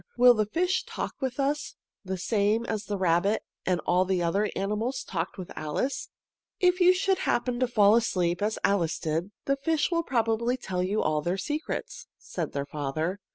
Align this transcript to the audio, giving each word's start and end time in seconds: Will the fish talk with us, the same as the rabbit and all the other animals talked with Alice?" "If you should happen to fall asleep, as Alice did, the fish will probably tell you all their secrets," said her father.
Will 0.17 0.33
the 0.33 0.47
fish 0.47 0.83
talk 0.83 1.13
with 1.21 1.39
us, 1.39 1.75
the 2.03 2.17
same 2.17 2.65
as 2.65 2.85
the 2.85 2.97
rabbit 2.97 3.43
and 3.67 3.79
all 3.81 4.03
the 4.03 4.23
other 4.23 4.49
animals 4.55 5.03
talked 5.03 5.37
with 5.37 5.51
Alice?" 5.55 6.09
"If 6.59 6.79
you 6.81 6.91
should 6.91 7.19
happen 7.19 7.59
to 7.59 7.67
fall 7.67 7.95
asleep, 7.95 8.41
as 8.41 8.57
Alice 8.63 8.97
did, 8.97 9.29
the 9.45 9.57
fish 9.57 9.91
will 9.91 10.01
probably 10.01 10.57
tell 10.57 10.81
you 10.81 11.03
all 11.03 11.21
their 11.21 11.37
secrets," 11.37 12.07
said 12.17 12.51
her 12.55 12.65
father. 12.65 13.19